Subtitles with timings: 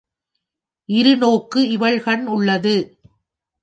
[0.89, 2.75] இருநோக்கு இவள்கண் உள்ளது.